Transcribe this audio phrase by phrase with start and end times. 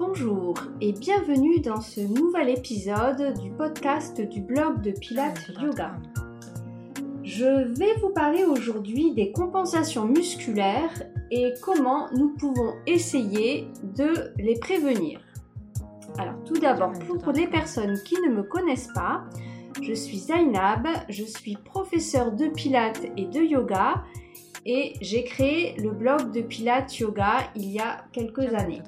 [0.00, 5.92] Bonjour et bienvenue dans ce nouvel épisode du podcast du blog de Pilates Yoga.
[7.22, 14.58] Je vais vous parler aujourd'hui des compensations musculaires et comment nous pouvons essayer de les
[14.58, 15.20] prévenir.
[16.16, 16.92] Alors tout d'abord,
[17.22, 19.24] pour les personnes qui ne me connaissent pas,
[19.82, 24.02] je suis Zainab, je suis professeure de Pilates et de yoga
[24.64, 28.80] et j'ai créé le blog de Pilates Yoga il y a quelques années.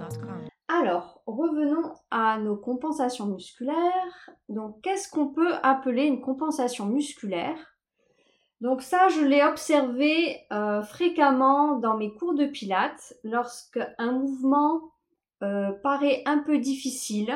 [0.75, 4.30] Alors, revenons à nos compensations musculaires.
[4.49, 7.58] Donc, qu'est-ce qu'on peut appeler une compensation musculaire?
[8.63, 14.93] Donc ça, je l'ai observé euh, fréquemment dans mes cours de Pilates lorsque un mouvement
[15.43, 17.35] euh, paraît un peu difficile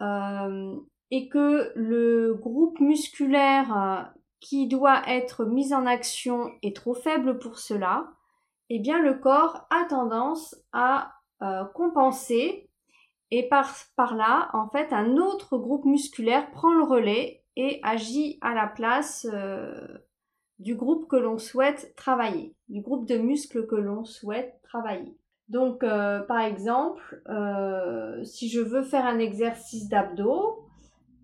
[0.00, 0.76] euh,
[1.10, 7.58] et que le groupe musculaire qui doit être mis en action est trop faible pour
[7.58, 8.08] cela,
[8.70, 12.68] eh bien le corps a tendance à euh, compenser
[13.30, 13.76] et par,
[14.16, 19.26] là, en fait, un autre groupe musculaire prend le relais et agit à la place
[19.32, 19.86] euh,
[20.58, 25.16] du groupe que l'on souhaite travailler, du groupe de muscles que l'on souhaite travailler.
[25.48, 27.22] Donc, euh, par exemple,
[28.24, 30.64] si je veux faire un exercice d'abdos,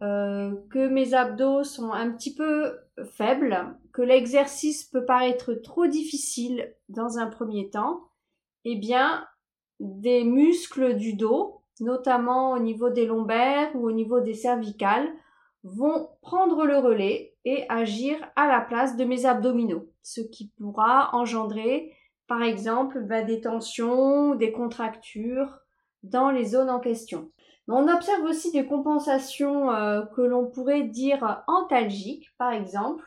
[0.01, 2.79] que mes abdos sont un petit peu
[3.17, 8.03] faible, que l'exercice peut paraître trop difficile dans un premier temps,
[8.65, 9.27] eh bien,
[9.81, 15.09] des muscles du dos, notamment au niveau des lombaires ou au niveau des cervicales,
[15.63, 21.15] vont prendre le relais et agir à la place de mes abdominaux, ce qui pourra
[21.15, 21.93] engendrer,
[22.27, 25.59] par exemple, ben, des tensions, des contractures
[26.03, 27.31] dans les zones en question.
[27.67, 33.05] On observe aussi des compensations euh, que l'on pourrait dire antalgiques, par exemple,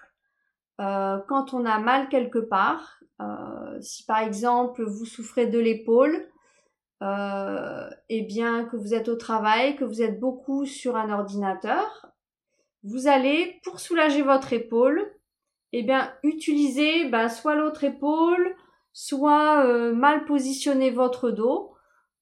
[0.81, 2.99] euh, quand on a mal quelque part.
[3.19, 6.27] Euh, si par exemple vous souffrez de l'épaule,
[7.01, 12.07] et bien que vous êtes au travail, que vous êtes beaucoup sur un ordinateur,
[12.83, 15.13] vous allez, pour soulager votre épaule,
[15.73, 18.55] et bien utiliser ben, soit l'autre épaule,
[18.93, 21.77] soit mal positionner votre dos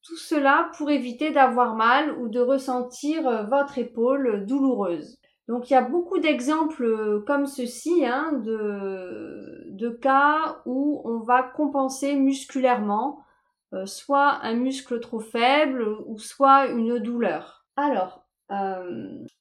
[0.05, 5.17] tout cela pour éviter d'avoir mal ou de ressentir euh, votre épaule douloureuse.
[5.47, 11.19] Donc il y a beaucoup d'exemples euh, comme ceci hein, de, de, cas où on
[11.19, 13.19] va compenser musculairement
[13.73, 17.65] euh, soit un muscle trop faible ou soit une douleur.
[17.75, 18.25] Alors,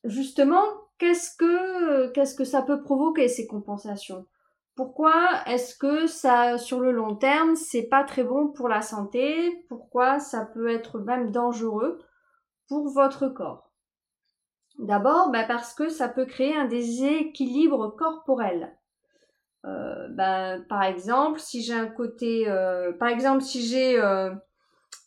[0.04, 0.64] justement,
[0.98, 4.26] qu'est-ce que, qu'est-ce que ça peut provoquer ces compensations?
[4.74, 5.14] Pourquoi
[5.46, 9.64] est-ce que ça, sur le long terme, c'est pas très bon pour la santé?
[9.68, 12.00] Pourquoi ça peut être même dangereux
[12.68, 13.70] pour votre corps?
[14.78, 18.76] D'abord, bah, parce que ça peut créer un déséquilibre corporel.
[19.64, 24.30] Bah, par exemple, si j'ai un côté, euh, par exemple, si j'ai euh,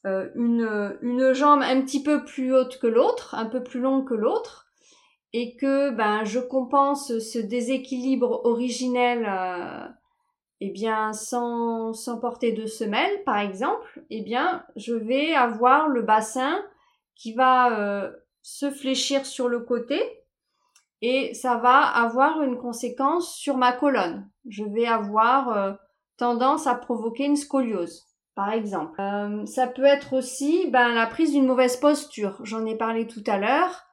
[0.04, 4.14] une, une jambe un petit peu plus haute que l'autre, un peu plus longue que
[4.14, 4.68] l'autre,
[5.34, 9.30] et que ben je compense ce déséquilibre originel
[10.62, 16.02] eh bien sans, sans porter de semelle par exemple eh bien je vais avoir le
[16.02, 16.64] bassin
[17.14, 18.10] qui va
[18.42, 20.02] se fléchir sur le côté
[21.02, 24.30] et ça va avoir une conséquence sur ma colonne.
[24.48, 25.74] Je vais avoir euh,
[26.18, 29.02] tendance à provoquer une scoliose par exemple.
[29.48, 32.40] Ça peut être aussi ben, la prise d'une mauvaise posture.
[32.44, 33.88] J'en ai parlé tout à l'heure.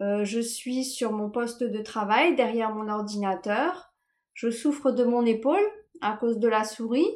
[0.00, 3.90] Euh, je suis sur mon poste de travail derrière mon ordinateur.
[4.34, 5.66] Je souffre de mon épaule
[6.00, 7.08] à cause de la souris.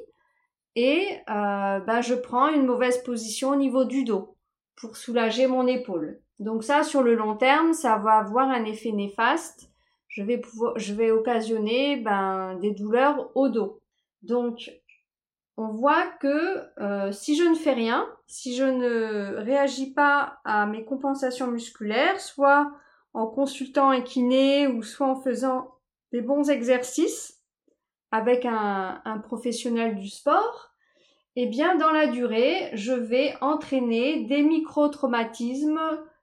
[0.74, 4.36] Et euh, ben, je prends une mauvaise position au niveau du dos
[4.74, 6.20] pour soulager mon épaule.
[6.42, 9.70] Donc ça, sur le long terme, ça va avoir un effet néfaste.
[10.08, 13.80] Je vais pouvoir, je vais occasionner ben, des douleurs au dos.
[14.22, 14.72] Donc
[15.56, 20.66] on voit que euh, si je ne fais rien, si je ne réagis pas à
[20.66, 22.72] mes compensations musculaires, soit
[23.14, 25.76] en consultant un kiné ou soit en faisant
[26.10, 27.40] des bons exercices
[28.10, 30.70] avec un, un professionnel du sport,
[31.36, 35.80] eh bien dans la durée, je vais entraîner des micro-traumatismes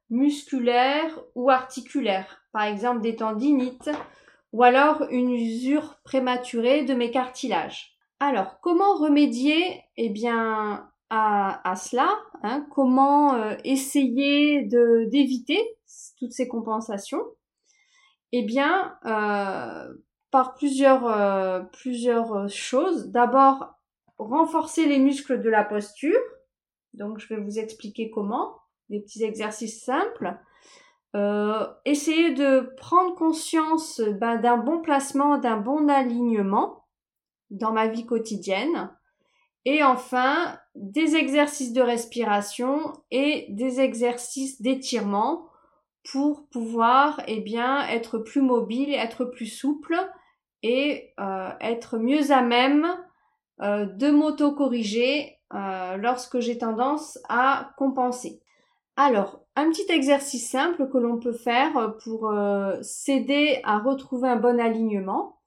[0.09, 3.89] musculaires ou articulaires, par exemple des tendinites
[4.51, 7.95] ou alors une usure prématurée de mes cartilages.
[8.19, 12.67] Alors, comment remédier eh bien, à, cela hein?
[12.71, 15.59] Comment euh, essayer d'éviter
[16.17, 17.23] toutes ces compensations?
[18.31, 19.93] Eh bien, euh,
[20.31, 23.07] par plusieurs, euh, plusieurs choses.
[23.07, 23.73] D'abord,
[24.17, 26.19] renforcer les muscles de la posture.
[26.93, 28.58] Donc, je vais vous expliquer comment.
[28.89, 30.37] Des petits exercices simples.
[31.85, 36.85] essayer de prendre conscience ben, d'un bon placement, d'un bon alignement
[37.49, 38.91] dans ma vie quotidienne.
[39.65, 45.49] Et enfin, des exercices de respiration et des exercices d'étirement
[46.11, 49.95] pour pouvoir eh bien être plus mobile, être plus souple
[50.63, 52.87] et euh, être mieux à même
[53.61, 58.41] euh, de m'auto-corriger euh, lorsque j'ai tendance à compenser.
[59.01, 62.33] Alors, un petit exercice simple que l'on peut faire pour
[62.81, 65.39] s'aider à retrouver un bon alignement.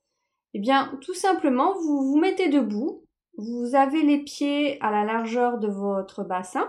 [0.55, 3.05] Eh bien, tout simplement, vous vous mettez debout,
[3.37, 6.67] vous avez les pieds à la largeur de votre bassin,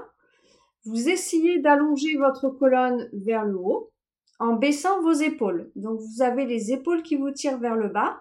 [0.83, 3.93] vous essayez d'allonger votre colonne vers le haut
[4.39, 5.71] en baissant vos épaules.
[5.77, 8.19] Donc vous avez les épaules qui vous tirent vers le bas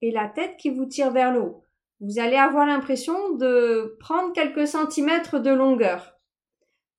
[0.00, 1.64] et la tête qui vous tire vers le haut.
[1.98, 6.15] Vous allez avoir l'impression de prendre quelques centimètres de longueur.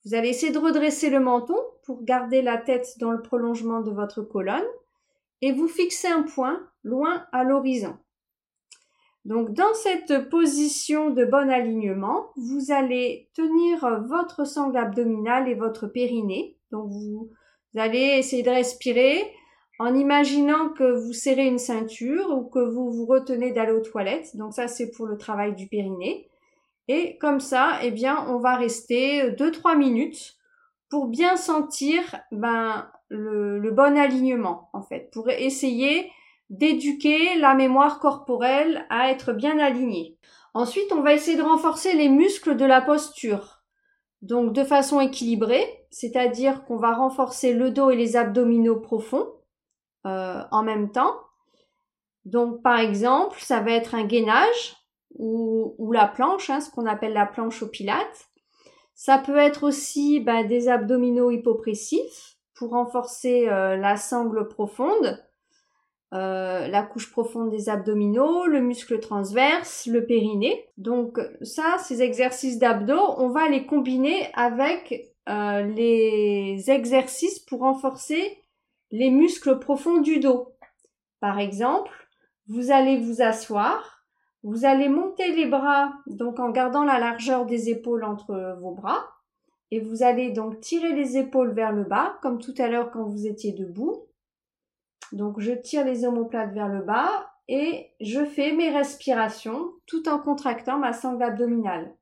[0.07, 3.92] Vous allez essayer de redresser le menton pour garder la tête dans le prolongement de
[3.92, 4.63] votre colonne
[5.42, 7.98] et vous fixez un point loin à l'horizon.
[9.25, 15.88] Donc dans cette position de bon alignement, vous allez tenir votre sangle abdominale et votre
[15.88, 16.57] périnée.
[16.71, 17.30] Donc vous,
[17.75, 19.30] allez essayer de respirer
[19.77, 24.38] en imaginant que vous serrez une ceinture ou que vous vous retenez d'aller aux toilettes.
[24.38, 26.30] Donc ça c'est pour le travail du périnée.
[26.88, 30.36] Et comme ça, eh bien, on va rester 2-3 minutes
[30.89, 32.01] pour bien sentir
[32.31, 36.10] ben, le, le bon alignement en fait, pour essayer
[36.50, 40.18] d'éduquer la mémoire corporelle à être bien alignée.
[40.54, 43.57] Ensuite, on va essayer de renforcer les muscles de la posture.
[44.22, 49.28] Donc de façon équilibrée, c'est-à-dire qu'on va renforcer le dos et les abdominaux profonds
[50.06, 51.16] euh, en même temps.
[52.25, 54.75] Donc par exemple, ça va être un gainage
[55.18, 58.30] ou, la planche, hein, ce qu'on appelle la planche au pilates.
[58.96, 65.24] Ça peut être aussi ben, des abdominaux hypopressifs pour renforcer euh, la sangle profonde
[66.14, 70.69] euh, la couche profonde des abdominaux, le muscle transverse, le périnée.
[70.78, 78.38] Donc ça, ces exercices d'abdos, on va les combiner avec euh, les exercices pour renforcer
[78.92, 80.54] les muscles profonds du dos.
[81.19, 81.92] Par exemple,
[82.48, 83.97] vous allez vous asseoir,
[84.44, 89.06] vous allez monter les bras, donc en gardant la largeur des épaules entre vos bras,
[89.72, 93.04] et vous allez donc tirer les épaules vers le bas, comme tout à l'heure quand
[93.04, 94.06] vous étiez debout.
[95.12, 100.19] Donc je tire les omoplates vers le bas et je fais mes respirations tout en
[100.19, 101.95] contractant ma sangle abdominale.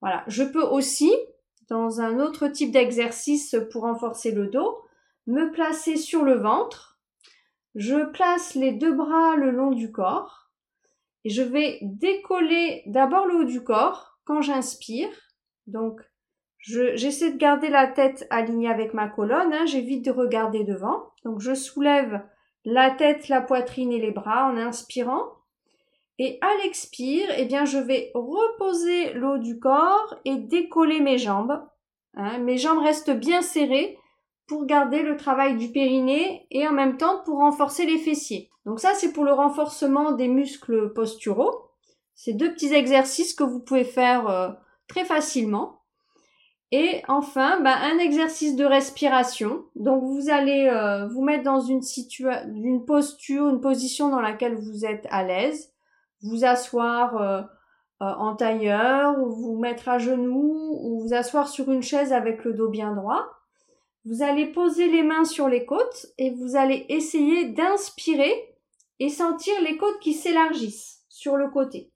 [0.00, 0.24] Voilà.
[0.26, 1.12] Je peux aussi,
[1.68, 4.78] dans un autre type d'exercice pour renforcer le dos,
[5.26, 6.98] me placer sur le ventre.
[7.74, 10.49] Je place les deux bras le long du corps
[11.24, 15.10] je vais décoller d'abord le haut du corps quand j'inspire.
[15.66, 16.00] Donc
[16.58, 21.12] j'essaie de garder la tête alignée avec ma colonne, hein, j'évite de regarder devant.
[21.24, 22.22] Donc je soulève
[22.64, 25.24] la tête, la poitrine et les bras en inspirant.
[26.18, 31.66] Et à l'expire, eh bien, je vais reposer l'eau du corps et décoller mes jambes.
[32.14, 32.38] Hein.
[32.40, 33.96] Mes jambes restent bien serrées
[34.50, 38.50] pour garder le travail du périnée et en même temps pour renforcer les fessiers.
[38.66, 41.70] Donc ça, c'est pour le renforcement des muscles posturaux.
[42.16, 44.48] C'est deux petits exercices que vous pouvez faire euh,
[44.88, 45.82] très facilement.
[46.72, 49.66] Et enfin, bah, un exercice de respiration.
[49.76, 51.82] Donc vous allez euh, vous mettre dans une,
[52.52, 55.72] une posture, une position dans laquelle vous êtes à l'aise.
[56.22, 57.42] Vous asseoir euh,
[58.00, 62.52] en tailleur, ou vous mettre à genoux, ou vous asseoir sur une chaise avec le
[62.52, 63.28] dos bien droit.
[64.04, 68.56] Vous allez poser les mains sur les côtes et vous allez essayer d'inspirer
[68.98, 71.92] et sentir les côtes qui s'élargissent sur le côté.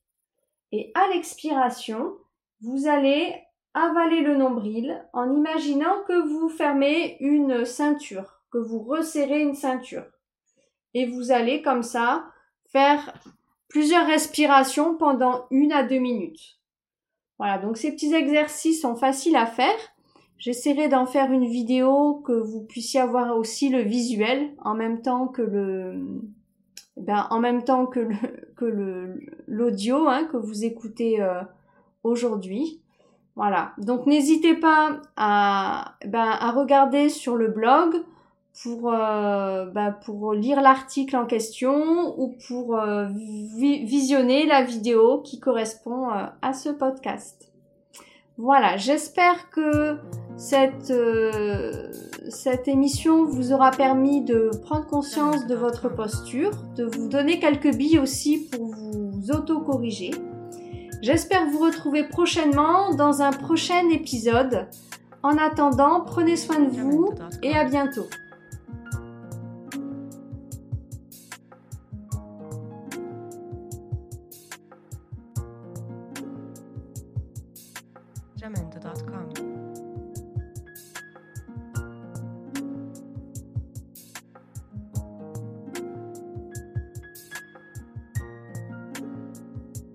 [0.73, 2.17] Et à l'expiration,
[2.61, 3.35] vous allez
[3.75, 10.05] avaler le nombril en imaginant que vous fermez une ceinture, que vous resserrez une ceinture.
[10.95, 12.26] Et vous allez comme ça
[12.71, 13.14] faire
[13.69, 16.61] plusieurs respirations pendant une à deux minutes.
[17.38, 19.76] Voilà, donc ces petits exercices sont faciles à faire.
[20.38, 25.29] J'essaierai d'en faire une vidéo que vous puissiez avoir aussi le visuel en même temps
[25.29, 26.00] que le
[26.97, 28.17] ben, en même temps que le
[28.57, 31.43] que le l'audio hein, que vous écoutez euh,
[32.03, 32.81] aujourd'hui.
[33.37, 33.73] Voilà.
[33.79, 38.05] Donc n'hésitez pas à, ben, à regarder sur le blog
[38.62, 43.07] pour, euh, ben, pour lire l'article en question ou pour euh,
[43.57, 47.50] visionner la vidéo qui correspond euh, à ce podcast.
[48.37, 49.99] Voilà, j'espère que
[50.37, 50.93] cette,
[52.29, 57.75] cette émission vous aura permis de prendre conscience de votre posture, de vous donner quelques
[57.75, 60.11] billes aussi pour vous auto-corriger.
[61.03, 64.69] J'espère vous retrouver prochainement dans un prochain épisode.
[65.23, 67.12] En attendant, prenez soin de vous
[67.43, 68.07] et à bientôt.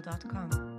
[0.00, 0.69] gmail.com.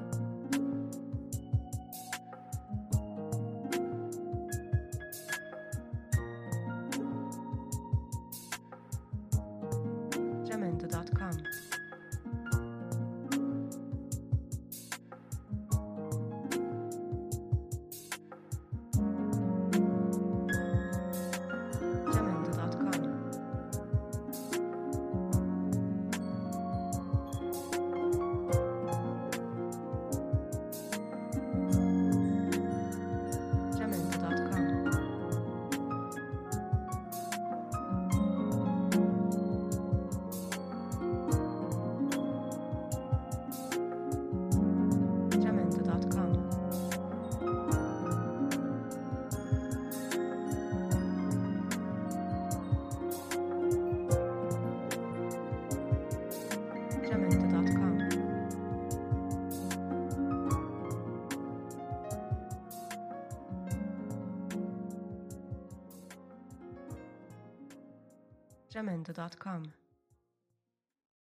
[68.82, 69.74] sacramento.com.